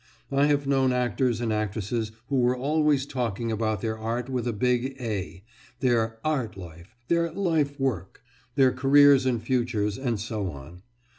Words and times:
I 0.31 0.47
have 0.47 0.65
known 0.65 0.91
actors 0.93 1.41
and 1.41 1.53
actresses 1.53 2.11
who 2.29 2.37
were 2.39 2.57
always 2.57 3.05
talking 3.05 3.51
about 3.51 3.81
their 3.81 3.99
art 3.99 4.29
with 4.29 4.47
a 4.47 4.51
big 4.51 4.97
A, 4.99 5.43
their 5.79 6.17
"art 6.25 6.57
life," 6.57 6.95
their 7.07 7.31
"life 7.31 7.79
work," 7.79 8.23
their 8.55 8.71
careers 8.71 9.27
and 9.27 9.39
futures, 9.43 9.99
and 9.99 10.19
so 10.19 10.49
on. 10.49 10.81